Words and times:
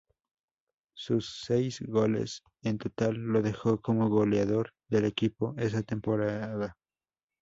Sus 0.95 1.41
seis 1.45 1.79
goles 1.81 2.41
en 2.63 2.79
total 2.79 3.17
lo 3.17 3.43
dejó 3.43 3.79
como 3.81 4.09
goleador 4.09 4.73
del 4.89 5.05
equipo 5.05 5.53
esa 5.59 5.83
temporada. 5.83 6.75